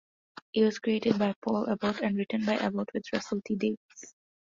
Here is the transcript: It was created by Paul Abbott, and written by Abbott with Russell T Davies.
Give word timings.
It 0.55 0.63
was 0.63 0.79
created 0.79 1.19
by 1.19 1.35
Paul 1.45 1.69
Abbott, 1.69 2.01
and 2.01 2.17
written 2.17 2.43
by 2.43 2.55
Abbott 2.55 2.89
with 2.91 3.03
Russell 3.13 3.39
T 3.45 3.55
Davies. 3.55 4.15